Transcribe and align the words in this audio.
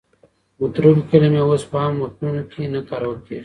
متروکې 0.59 1.03
کلمې 1.09 1.41
اوس 1.43 1.63
په 1.71 1.75
عامو 1.81 1.97
متنونو 2.01 2.43
کې 2.51 2.61
نه 2.73 2.81
کارول 2.89 3.19
کېږي. 3.25 3.39